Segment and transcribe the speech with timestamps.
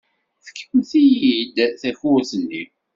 [0.45, 2.63] Fkemt-iyi-d takurt-nni!